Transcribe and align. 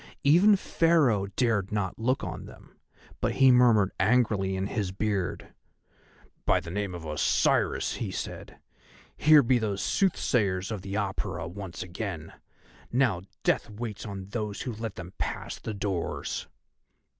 Even 0.23 0.55
Pharaoh 0.55 1.27
dared 1.27 1.71
not 1.71 1.99
look 1.99 2.23
on 2.23 2.45
them, 2.45 2.71
but 3.19 3.33
he 3.33 3.51
murmured 3.51 3.91
angrily 3.99 4.55
in 4.55 4.65
his 4.65 4.91
beard: 4.91 5.53
"By 6.43 6.59
the 6.59 6.71
name 6.71 6.95
of 6.95 7.05
Osiris," 7.05 7.93
he 7.97 8.09
said, 8.09 8.57
"here 9.15 9.43
be 9.43 9.59
those 9.59 9.83
Soothsayers 9.83 10.71
of 10.71 10.81
the 10.81 10.95
Apura 10.95 11.47
once 11.47 11.83
again. 11.83 12.33
Now 12.91 13.21
Death 13.43 13.69
waits 13.69 14.03
on 14.03 14.29
those 14.29 14.63
who 14.63 14.73
let 14.73 14.95
them 14.95 15.13
pass 15.19 15.59
the 15.59 15.75
doors." 15.75 16.47